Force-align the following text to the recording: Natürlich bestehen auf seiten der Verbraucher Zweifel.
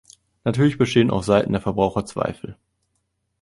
Natürlich 0.45 0.79
bestehen 0.79 1.11
auf 1.11 1.23
seiten 1.25 1.51
der 1.53 1.61
Verbraucher 1.61 2.07
Zweifel. 2.07 2.57